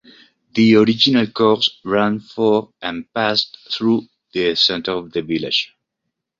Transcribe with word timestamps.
The 0.55 0.77
original 0.77 1.27
course 1.27 1.79
ran 1.85 2.21
for 2.21 2.71
and 2.81 3.05
passed 3.13 3.59
through 3.71 4.07
the 4.33 4.55
center 4.55 4.93
of 4.93 5.11
the 5.11 5.21
village. 5.21 5.75